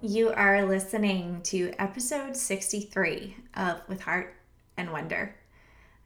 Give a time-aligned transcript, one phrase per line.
[0.00, 4.32] You are listening to episode 63 of With Heart
[4.76, 5.34] and Wonder.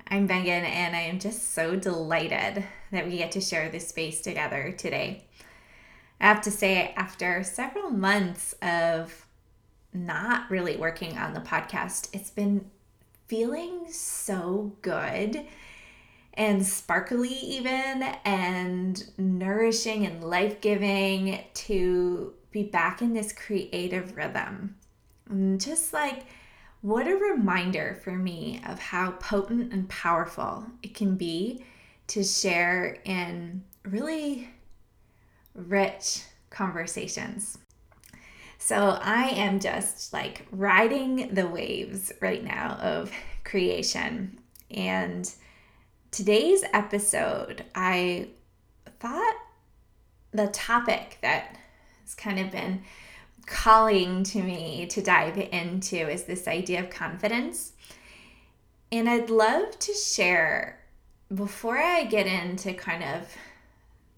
[0.09, 4.23] I'm Megan, and I am just so delighted that we get to share this space
[4.23, 5.27] together today.
[6.19, 9.27] I have to say, after several months of
[9.93, 12.71] not really working on the podcast, it's been
[13.27, 15.45] feeling so good
[16.33, 24.77] and sparkly, even and nourishing and life giving to be back in this creative rhythm.
[25.29, 26.27] And just like,
[26.83, 31.65] what a reminder for me of how potent and powerful it can be
[32.09, 34.51] to share in really
[35.55, 37.59] rich conversations.
[38.59, 43.11] So I am just like riding the waves right now of
[43.45, 44.39] creation.
[44.71, 45.29] And
[46.11, 48.29] today's episode, I
[49.01, 49.37] thought
[50.33, 51.57] the topic that
[52.13, 52.83] has kind of been
[53.47, 57.73] calling to me to dive into is this idea of confidence.
[58.91, 60.79] And I'd love to share
[61.35, 63.27] before I get into kind of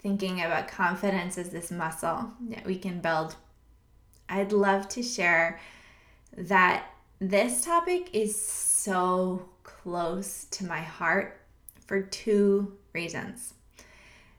[0.01, 3.35] thinking about confidence as this muscle that we can build,
[4.27, 5.59] I'd love to share
[6.37, 6.87] that
[7.19, 11.39] this topic is so close to my heart
[11.87, 13.53] for two reasons.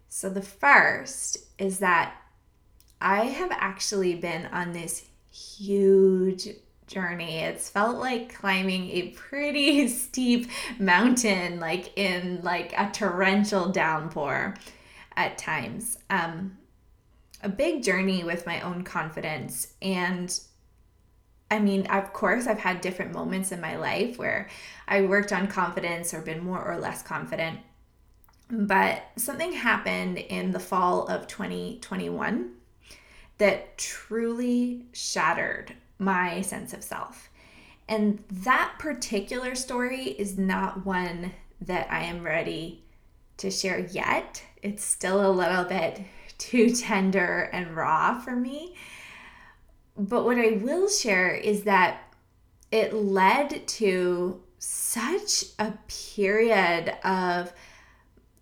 [0.08, 2.14] So, the first is that
[3.00, 6.48] I have actually been on this huge
[6.86, 7.38] journey.
[7.38, 14.54] It's felt like climbing a pretty steep mountain, like in like a torrential downpour
[15.16, 15.98] at times.
[16.10, 16.58] Um,
[17.42, 19.74] a big journey with my own confidence.
[19.82, 20.38] And
[21.50, 24.48] I mean, of course, I've had different moments in my life where
[24.88, 27.60] I worked on confidence or been more or less confident.
[28.48, 32.52] But something happened in the fall of 2021
[33.38, 37.28] that truly shattered my sense of self.
[37.88, 42.84] And that particular story is not one that I am ready
[43.38, 44.42] to share yet.
[44.62, 46.02] It's still a little bit
[46.38, 48.74] too tender and raw for me.
[49.96, 52.00] But what I will share is that
[52.70, 57.52] it led to such a period of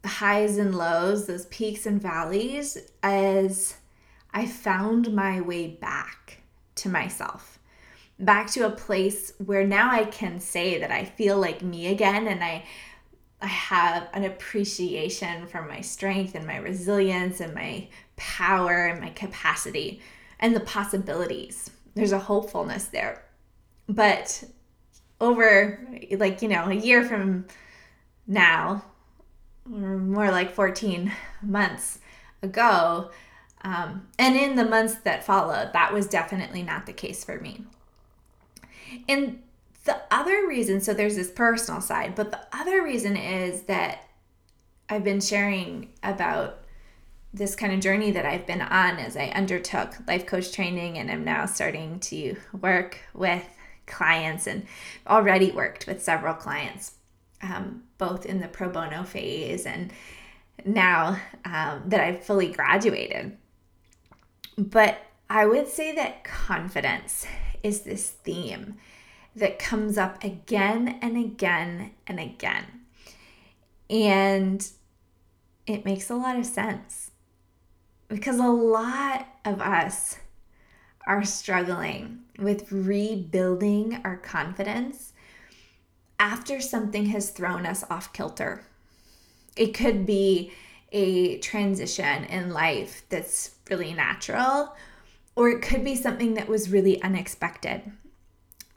[0.04, 3.76] highs and lows, those peaks and valleys, as
[4.34, 6.42] I found my way back
[6.76, 7.60] to myself,
[8.18, 12.26] back to a place where now I can say that I feel like me again
[12.26, 12.64] and I
[13.40, 19.10] I have an appreciation for my strength and my resilience and my power and my
[19.10, 20.00] capacity
[20.40, 21.70] and the possibilities.
[21.94, 23.22] There's a hopefulness there.
[23.86, 24.44] But
[25.20, 27.46] over like, you know, a year from
[28.26, 28.82] now,
[29.70, 31.12] or more like 14
[31.42, 31.98] months
[32.42, 33.10] ago,
[33.64, 37.64] um, and in the months that followed, that was definitely not the case for me.
[39.08, 39.42] And
[39.84, 44.08] the other reason, so there's this personal side, but the other reason is that
[44.88, 46.60] I've been sharing about
[47.32, 51.10] this kind of journey that I've been on as I undertook life coach training and
[51.10, 53.44] I'm now starting to work with
[53.86, 54.66] clients and
[55.06, 56.92] already worked with several clients,
[57.42, 59.92] um, both in the pro bono phase and
[60.64, 63.36] now um, that I've fully graduated.
[64.56, 64.98] But
[65.28, 67.26] I would say that confidence
[67.62, 68.76] is this theme
[69.34, 72.64] that comes up again and again and again.
[73.90, 74.66] And
[75.66, 77.10] it makes a lot of sense
[78.08, 80.18] because a lot of us
[81.06, 85.12] are struggling with rebuilding our confidence
[86.18, 88.64] after something has thrown us off kilter.
[89.56, 90.52] It could be
[90.94, 94.74] a transition in life that's really natural,
[95.34, 97.82] or it could be something that was really unexpected.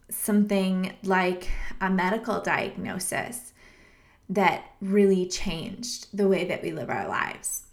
[0.09, 1.47] Something like
[1.79, 3.53] a medical diagnosis
[4.29, 7.67] that really changed the way that we live our lives.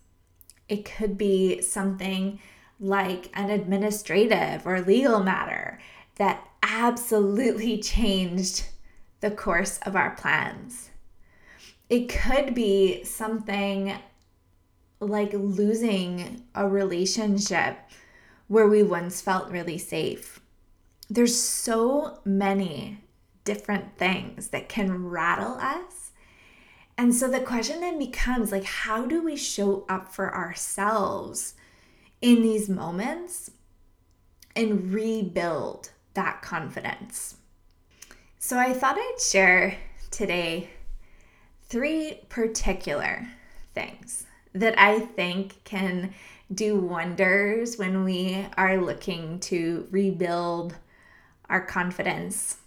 [0.69, 2.38] It could be something
[2.79, 5.81] like an administrative or legal matter
[6.17, 8.67] that absolutely changed
[9.20, 10.91] the course of our plans.
[11.88, 13.94] It could be something
[15.05, 17.79] like losing a relationship
[18.49, 20.41] where we once felt really safe
[21.11, 22.99] there's so many
[23.45, 26.12] different things that can rattle us.
[26.97, 31.55] And so the question then becomes like, how do we show up for ourselves
[32.23, 33.51] in these moments
[34.56, 37.37] and rebuild that confidence?
[38.39, 39.77] So I thought I'd share
[40.11, 40.71] today
[41.69, 43.29] three particular
[43.75, 46.15] things that I think can
[46.53, 50.77] do wonders when we are looking to rebuild
[51.49, 52.59] our confidence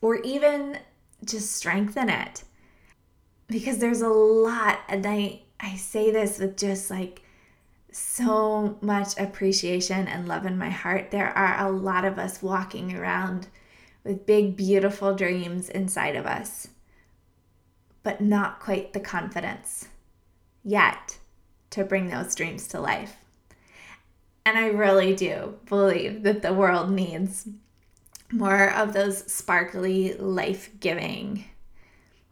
[0.00, 0.78] or even
[1.24, 2.44] just strengthen it.
[3.48, 7.22] Because there's a lot, and I, I say this with just like
[7.90, 11.10] so much appreciation and love in my heart.
[11.10, 13.48] There are a lot of us walking around
[14.04, 16.68] with big, beautiful dreams inside of us,
[18.02, 19.88] but not quite the confidence
[20.66, 21.16] yet
[21.70, 23.16] to bring those dreams to life.
[24.44, 27.48] And I really do believe that the world needs
[28.32, 31.44] more of those sparkly, life giving,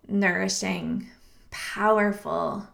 [0.08, 1.08] nourishing,
[1.50, 2.66] powerful,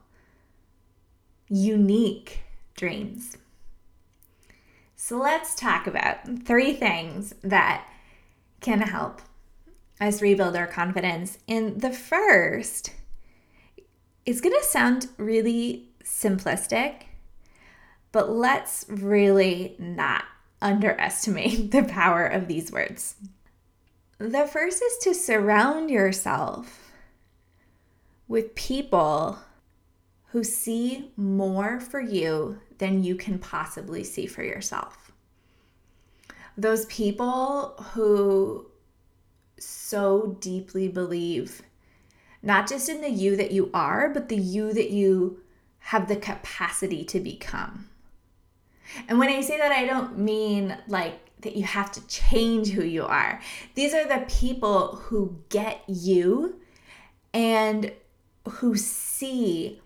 [1.49, 2.43] unique
[2.75, 3.37] dreams.
[4.97, 7.87] So let's talk about three things that
[8.61, 9.21] can help
[10.01, 11.39] us rebuild our confidence.
[11.47, 12.93] And the first
[14.31, 17.03] is going to sound really simplistic,
[18.13, 20.25] but let's really not
[20.63, 23.17] underestimate the power of these words.
[24.19, 26.93] The first is to surround yourself
[28.29, 29.39] with people
[30.27, 35.11] who see more for you than you can possibly see for yourself.
[36.57, 38.67] Those people who
[39.59, 41.63] so deeply believe
[42.43, 45.41] not just in the you that you are, but the you that you
[45.81, 47.89] have the capacity to become.
[49.09, 52.85] And when I say that, I don't mean like that you have to change who
[52.85, 53.41] you are.
[53.75, 56.61] These are the people who get you
[57.33, 57.93] and
[58.49, 59.81] who see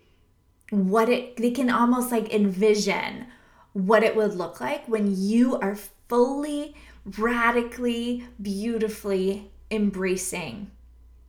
[0.69, 3.27] what it, they can almost like envision
[3.73, 5.77] what it would look like when you are
[6.07, 6.75] fully,
[7.17, 10.71] radically, beautifully embracing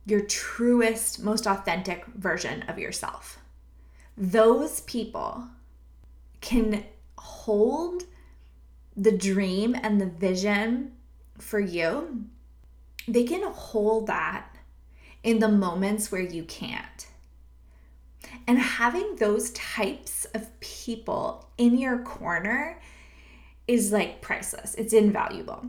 [0.07, 3.39] your truest, most authentic version of yourself.
[4.17, 5.43] Those people
[6.41, 6.85] can
[7.17, 8.03] hold
[8.95, 10.93] the dream and the vision
[11.37, 12.25] for you,
[13.07, 14.57] they can hold that
[15.23, 17.07] in the moments where you can't.
[18.47, 22.81] And having those types of people in your corner
[23.67, 25.65] is like priceless, it's invaluable.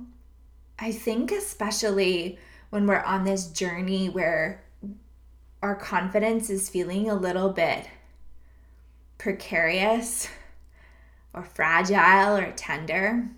[0.79, 2.38] I think, especially
[2.70, 4.62] when we're on this journey where
[5.62, 7.88] our confidence is feeling a little bit
[9.17, 10.29] precarious
[11.32, 13.29] or fragile or tender,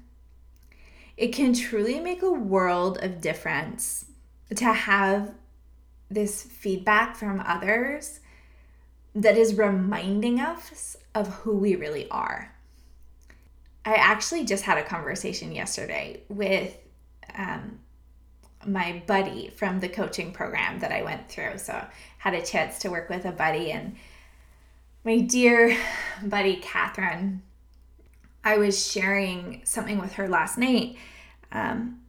[1.17, 4.07] it can truly make a world of difference
[4.55, 5.35] to have
[6.11, 8.21] this feedback from others
[9.15, 12.55] that is reminding us of who we really are.
[13.85, 16.77] I actually just had a conversation yesterday with
[17.37, 17.80] um,
[18.67, 21.59] my buddy from the coaching program that I went through.
[21.59, 21.85] So
[22.19, 23.97] had a chance to work with a buddy and
[25.05, 25.77] my dear
[26.23, 27.43] buddy Catherine.
[28.45, 30.97] I was sharing something with her last night
[31.53, 32.01] um,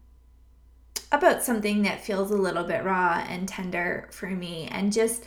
[1.12, 5.26] about something that feels a little bit raw and tender for me, and just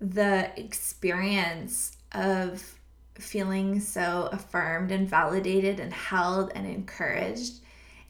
[0.00, 2.78] the experience of
[3.14, 7.60] feeling so affirmed and validated and held and encouraged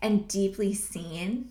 [0.00, 1.50] and deeply seen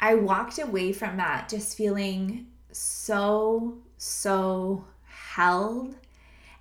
[0.00, 5.96] I walked away from that just feeling so, so held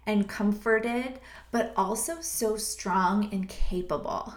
[0.05, 1.19] and comforted,
[1.51, 4.33] but also so strong and capable.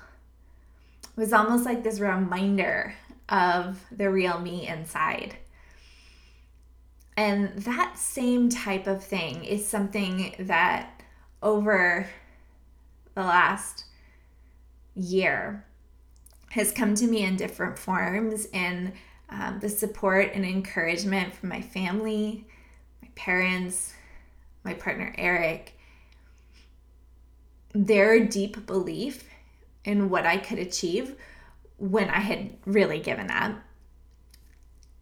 [1.05, 2.95] It was almost like this reminder
[3.29, 5.37] of the real me inside.
[7.17, 11.03] And that same type of thing is something that
[11.43, 12.09] over
[13.15, 13.85] the last
[14.95, 15.65] year
[16.51, 18.93] has come to me in different forms in
[19.31, 22.47] um, the support and encouragement from my family,
[23.03, 23.93] my parents,
[24.65, 25.75] my partner Eric,
[27.75, 29.25] their deep belief
[29.85, 31.17] in what I could achieve
[31.77, 33.57] when I had really given up.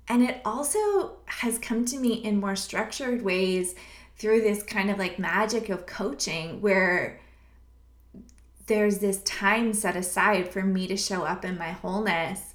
[0.09, 3.75] And it also has come to me in more structured ways
[4.17, 7.21] through this kind of like magic of coaching where
[8.67, 12.55] there's this time set aside for me to show up in my wholeness,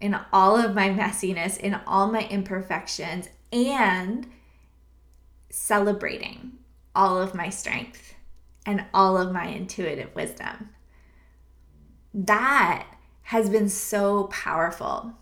[0.00, 4.26] in all of my messiness, in all my imperfections, and
[5.50, 6.58] celebrating
[6.94, 8.14] all of my strength
[8.66, 10.70] and all of my intuitive wisdom.
[12.12, 12.86] That
[13.22, 15.14] has been so powerful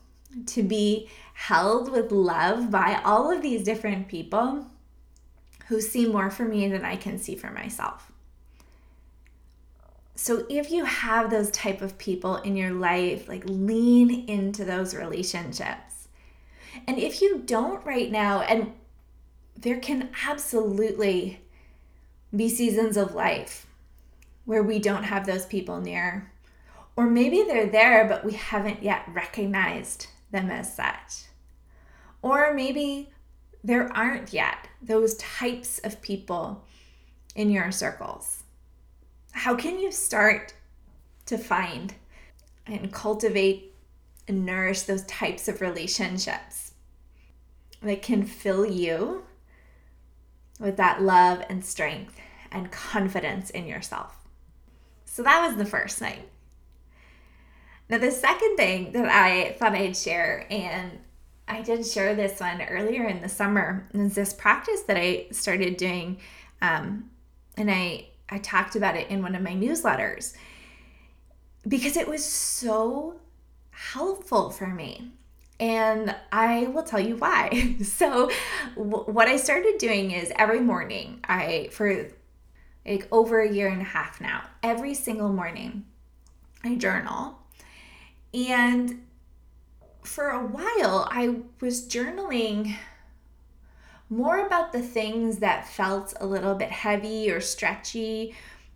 [0.46, 4.66] to be held with love by all of these different people
[5.68, 8.12] who see more for me than I can see for myself.
[10.16, 14.94] So if you have those type of people in your life, like lean into those
[14.94, 16.08] relationships.
[16.86, 18.72] And if you don't right now, and
[19.54, 21.40] there can absolutely
[22.34, 23.66] be seasons of life
[24.46, 26.32] where we don't have those people near,
[26.96, 31.26] or maybe they're there, but we haven't yet recognized them as such.
[32.22, 33.10] Or maybe
[33.62, 36.64] there aren't yet those types of people
[37.34, 38.44] in your circles.
[39.36, 40.54] How can you start
[41.26, 41.92] to find
[42.66, 43.74] and cultivate
[44.26, 46.72] and nourish those types of relationships
[47.82, 49.24] that can fill you
[50.58, 52.16] with that love and strength
[52.50, 54.16] and confidence in yourself?
[55.04, 56.18] So that was the first thing.
[57.90, 60.98] Now, the second thing that I thought I'd share, and
[61.46, 65.76] I did share this one earlier in the summer, is this practice that I started
[65.76, 66.20] doing.
[66.62, 67.10] Um,
[67.58, 70.34] and I, I talked about it in one of my newsletters
[71.66, 73.16] because it was so
[73.70, 75.12] helpful for me.
[75.58, 77.76] And I will tell you why.
[77.82, 78.30] so,
[78.76, 82.08] w- what I started doing is every morning, I, for
[82.84, 85.86] like over a year and a half now, every single morning,
[86.62, 87.38] I journal
[88.36, 89.02] and
[90.02, 92.76] for a while, I was journaling
[94.08, 98.34] more about the things that felt a little bit heavy or stretchy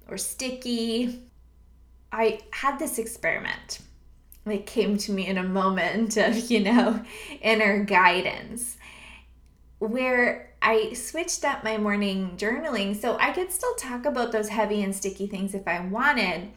[0.08, 1.22] or sticky.
[2.12, 3.80] I had this experiment.
[4.46, 7.02] It came to me in a moment of, you know,
[7.40, 8.76] inner guidance
[9.78, 14.82] where I switched up my morning journaling so I could still talk about those heavy
[14.82, 16.50] and sticky things if I wanted.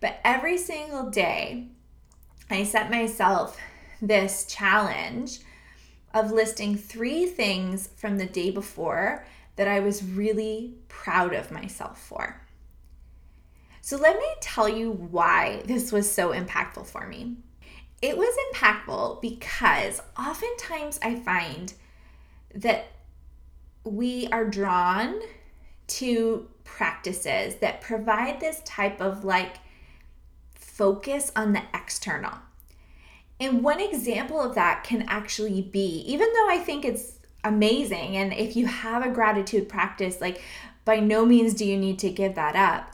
[0.00, 1.68] But every single day,
[2.50, 3.58] I set myself
[4.02, 5.40] this challenge
[6.14, 12.00] of listing three things from the day before that I was really proud of myself
[12.00, 12.40] for.
[13.80, 17.36] So, let me tell you why this was so impactful for me.
[18.00, 21.72] It was impactful because oftentimes I find
[22.54, 22.86] that
[23.84, 25.20] we are drawn
[25.88, 29.56] to practices that provide this type of like
[30.54, 32.34] focus on the external.
[33.40, 38.32] And one example of that can actually be, even though I think it's amazing, and
[38.32, 40.42] if you have a gratitude practice, like
[40.84, 42.92] by no means do you need to give that up.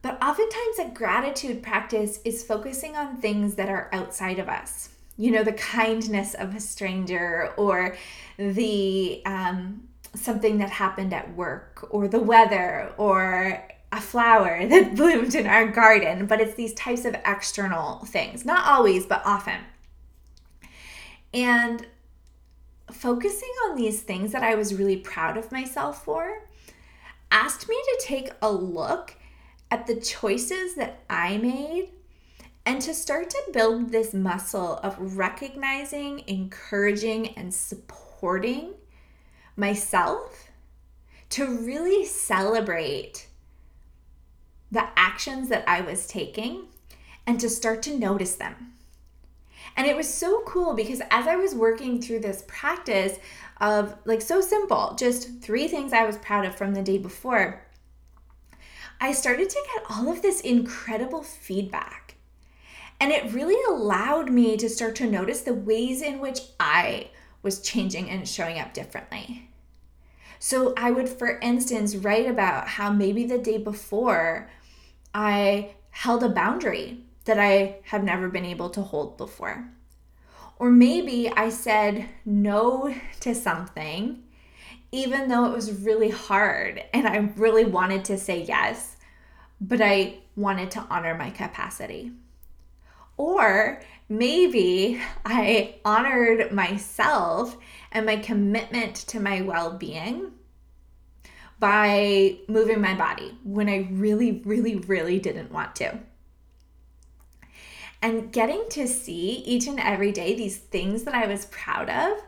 [0.00, 4.90] But oftentimes, a gratitude practice is focusing on things that are outside of us.
[5.16, 7.96] You know, the kindness of a stranger, or
[8.36, 15.34] the um, something that happened at work, or the weather, or a flower that bloomed
[15.34, 18.44] in our garden, but it's these types of external things.
[18.44, 19.60] Not always, but often.
[21.34, 21.86] And
[22.92, 26.44] focusing on these things that I was really proud of myself for
[27.30, 29.16] asked me to take a look
[29.70, 31.90] at the choices that I made
[32.64, 38.74] and to start to build this muscle of recognizing, encouraging, and supporting
[39.56, 40.50] myself
[41.30, 43.26] to really celebrate
[44.70, 46.68] the actions that I was taking
[47.26, 48.73] and to start to notice them.
[49.76, 53.18] And it was so cool because as I was working through this practice
[53.60, 57.62] of like so simple, just three things I was proud of from the day before,
[59.00, 62.14] I started to get all of this incredible feedback.
[63.00, 67.10] And it really allowed me to start to notice the ways in which I
[67.42, 69.50] was changing and showing up differently.
[70.38, 74.50] So I would, for instance, write about how maybe the day before
[75.12, 79.68] I held a boundary that I have never been able to hold before.
[80.58, 84.22] Or maybe I said no to something,
[84.92, 88.96] even though it was really hard and I really wanted to say yes,
[89.60, 92.12] but I wanted to honor my capacity.
[93.16, 97.56] Or maybe I honored myself
[97.92, 100.32] and my commitment to my well being
[101.58, 105.98] by moving my body when I really, really, really didn't want to.
[108.04, 112.22] And getting to see each and every day these things that I was proud of,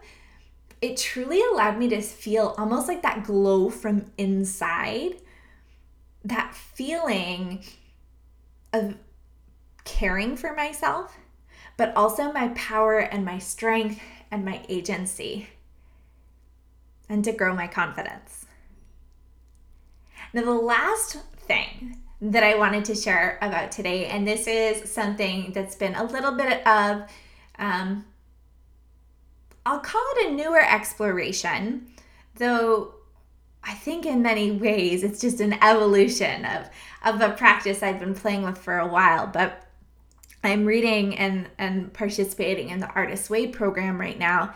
[0.80, 5.16] it truly allowed me to feel almost like that glow from inside,
[6.24, 7.62] that feeling
[8.72, 8.94] of
[9.84, 11.14] caring for myself,
[11.76, 15.46] but also my power and my strength and my agency,
[17.06, 18.46] and to grow my confidence.
[20.32, 24.06] Now, the last thing that I wanted to share about today.
[24.06, 27.02] And this is something that's been a little bit of,
[27.58, 28.04] um,
[29.64, 31.88] I'll call it a newer exploration,
[32.36, 32.94] though
[33.62, 36.70] I think in many ways it's just an evolution of,
[37.04, 39.26] of a practice I've been playing with for a while.
[39.26, 39.66] But
[40.42, 44.54] I'm reading and, and participating in the Artist Way program right now.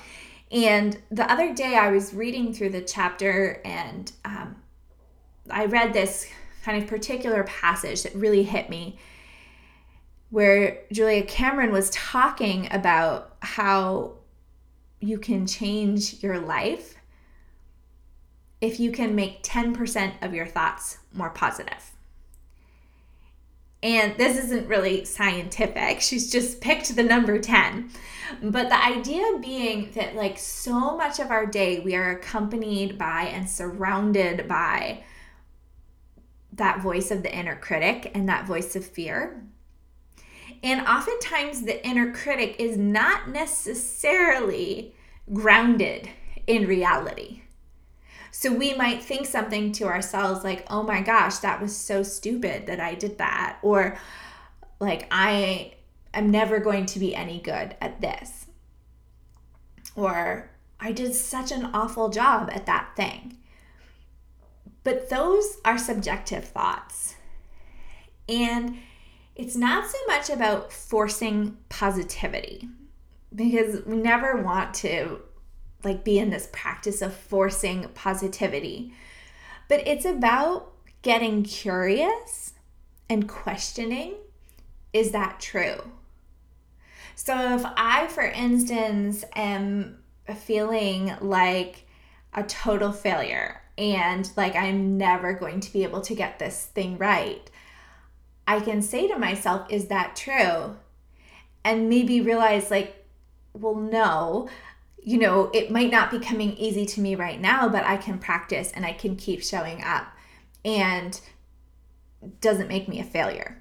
[0.52, 4.57] And the other day I was reading through the chapter and um,
[5.50, 6.29] I read this
[6.64, 8.99] kind of particular passage that really hit me
[10.31, 14.12] where Julia Cameron was talking about how
[15.00, 16.95] you can change your life
[18.61, 21.93] if you can make 10% of your thoughts more positive.
[23.83, 26.02] And this isn't really scientific.
[26.02, 27.90] She's just picked the number 10.
[28.43, 33.23] But the idea being that, like, so much of our day, we are accompanied by
[33.23, 35.02] and surrounded by
[36.61, 39.43] that voice of the inner critic and that voice of fear.
[40.62, 44.95] And oftentimes, the inner critic is not necessarily
[45.33, 46.09] grounded
[46.47, 47.43] in reality.
[48.31, 52.67] So we might think something to ourselves like, oh my gosh, that was so stupid
[52.67, 53.59] that I did that.
[53.62, 53.99] Or
[54.79, 55.75] like, I
[56.14, 58.47] am never going to be any good at this.
[59.97, 63.37] Or I did such an awful job at that thing.
[64.83, 67.17] But those are subjective thoughts.
[68.29, 68.77] And
[69.37, 72.69] it's not so much about forcing positivity
[73.35, 75.21] because we never want to
[75.83, 78.93] like be in this practice of forcing positivity.
[79.69, 80.73] But it's about
[81.03, 82.55] getting curious
[83.09, 84.15] and questioning
[84.93, 85.81] is that true?
[87.15, 89.99] So if I, for instance, am
[90.35, 91.87] feeling like
[92.35, 96.99] a total failure and like I'm never going to be able to get this thing
[96.99, 97.50] right,
[98.47, 100.76] I can say to myself, is that true?
[101.64, 103.06] And maybe realize, like,
[103.52, 104.49] well, no,
[105.02, 108.19] you know, it might not be coming easy to me right now, but I can
[108.19, 110.06] practice and I can keep showing up
[110.64, 111.21] and
[112.40, 113.60] doesn't make me a failure.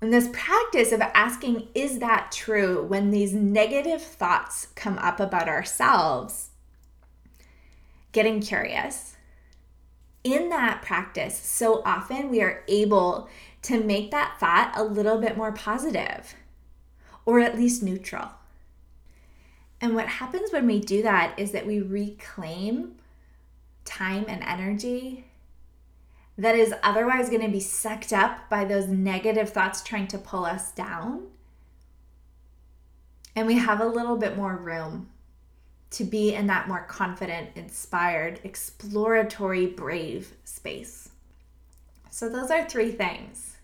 [0.00, 5.48] And this practice of asking, is that true, when these negative thoughts come up about
[5.48, 6.50] ourselves,
[8.12, 9.16] getting curious.
[10.24, 13.28] In that practice, so often we are able
[13.62, 16.34] to make that thought a little bit more positive
[17.24, 18.28] or at least neutral.
[19.80, 22.96] And what happens when we do that is that we reclaim
[23.84, 25.24] time and energy
[26.38, 30.44] that is otherwise going to be sucked up by those negative thoughts trying to pull
[30.44, 31.26] us down.
[33.34, 35.08] And we have a little bit more room
[35.92, 41.10] to be in that more confident, inspired, exploratory, brave space.
[42.10, 43.56] So, those are three things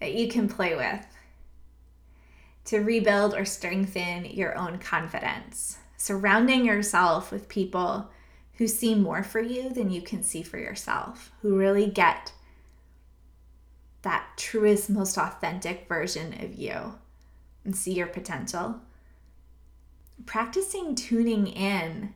[0.00, 1.06] that you can play with
[2.66, 5.78] to rebuild or strengthen your own confidence.
[5.96, 8.10] Surrounding yourself with people
[8.54, 12.32] who see more for you than you can see for yourself, who really get
[14.02, 16.94] that truest, most authentic version of you
[17.64, 18.80] and see your potential.
[20.26, 22.14] Practicing tuning in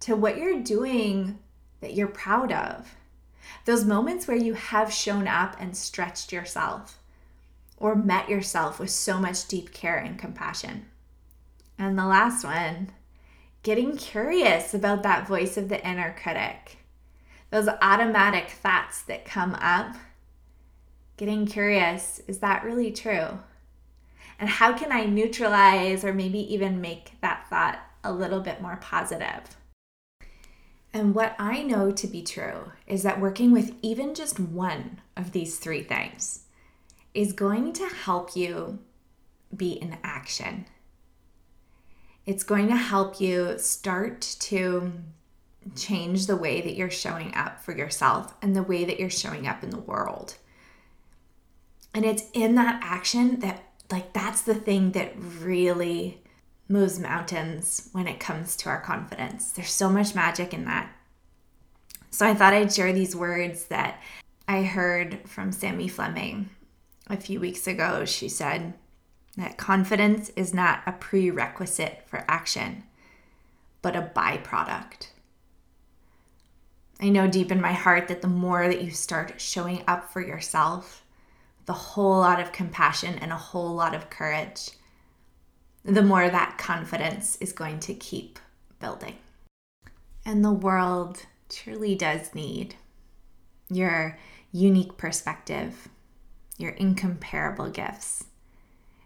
[0.00, 1.38] to what you're doing
[1.80, 2.94] that you're proud of.
[3.64, 6.98] Those moments where you have shown up and stretched yourself
[7.76, 10.86] or met yourself with so much deep care and compassion.
[11.78, 12.90] And the last one,
[13.62, 16.78] getting curious about that voice of the inner critic,
[17.50, 19.94] those automatic thoughts that come up.
[21.16, 23.38] Getting curious, is that really true?
[24.38, 28.78] And how can I neutralize or maybe even make that thought a little bit more
[28.80, 29.56] positive?
[30.92, 35.32] And what I know to be true is that working with even just one of
[35.32, 36.44] these three things,
[37.14, 38.78] is going to help you
[39.54, 40.66] be in action.
[42.26, 44.92] It's going to help you start to
[45.74, 49.46] change the way that you're showing up for yourself and the way that you're showing
[49.46, 50.36] up in the world.
[51.94, 56.22] And it's in that action that, like, that's the thing that really
[56.68, 59.52] moves mountains when it comes to our confidence.
[59.52, 60.90] There's so much magic in that.
[62.10, 64.02] So I thought I'd share these words that
[64.46, 66.50] I heard from Sammy Fleming
[67.08, 68.74] a few weeks ago, she said
[69.36, 72.84] that confidence is not a prerequisite for action,
[73.82, 75.08] but a byproduct.
[77.00, 80.20] I know deep in my heart that the more that you start showing up for
[80.20, 81.04] yourself,
[81.68, 84.70] the whole lot of compassion and a whole lot of courage,
[85.84, 88.38] the more that confidence is going to keep
[88.80, 89.16] building.
[90.24, 92.76] And the world truly does need
[93.68, 94.18] your
[94.50, 95.88] unique perspective,
[96.56, 98.24] your incomparable gifts,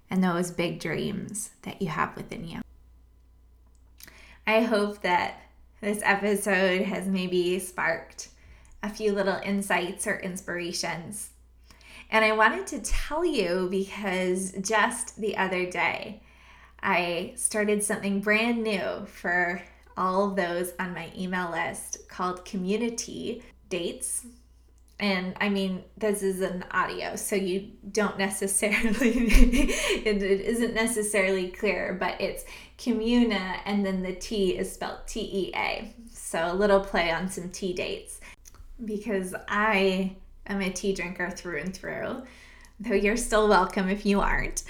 [0.09, 2.61] and those big dreams that you have within you.
[4.47, 5.41] I hope that
[5.81, 8.29] this episode has maybe sparked
[8.85, 11.31] a few little insights or inspirations.
[12.13, 16.21] And I wanted to tell you because just the other day,
[16.83, 19.63] I started something brand new for
[19.97, 24.27] all those on my email list called Community Dates.
[25.01, 29.31] And I mean, this is an audio, so you don't necessarily,
[30.05, 32.45] it, it isn't necessarily clear, but it's
[32.77, 35.95] communa and then the T is spelled T E A.
[36.13, 38.21] So a little play on some tea dates
[38.85, 42.23] because I am a tea drinker through and through,
[42.81, 44.65] though you're still welcome if you aren't.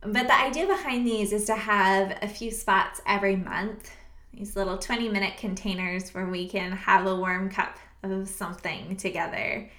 [0.00, 3.90] But the idea behind these is to have a few spots every month,
[4.34, 9.70] these little 20 minute containers where we can have a warm cup of something together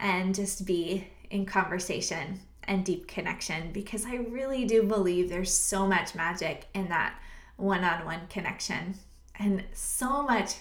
[0.00, 5.86] and just be in conversation and deep connection because I really do believe there's so
[5.86, 7.14] much magic in that
[7.56, 8.94] one on one connection
[9.38, 10.54] and so much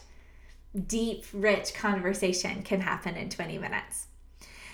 [0.88, 4.08] deep, rich conversation can happen in 20 minutes.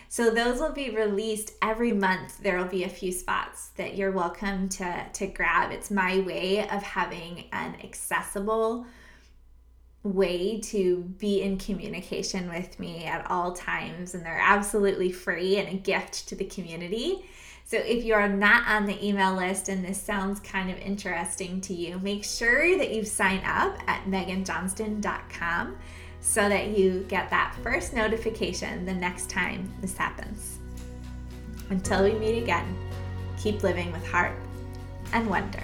[0.09, 2.39] So those will be released every month.
[2.41, 5.71] There will be a few spots that you're welcome to to grab.
[5.71, 8.85] It's my way of having an accessible
[10.03, 15.67] way to be in communication with me at all times and they're absolutely free and
[15.67, 17.25] a gift to the community.
[17.75, 21.59] So if you are not on the email list and this sounds kind of interesting
[21.59, 25.77] to you, make sure that you sign up at meganjohnston.com
[26.21, 30.59] so that you get that first notification the next time this happens.
[31.69, 32.77] Until we meet again,
[33.37, 34.37] keep living with heart
[35.11, 35.61] and wonder.